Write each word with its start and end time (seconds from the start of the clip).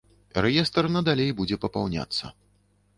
Рэестр 0.45 0.89
надалей 0.95 1.31
будзе 1.43 1.61
папаўняцца. 1.67 2.37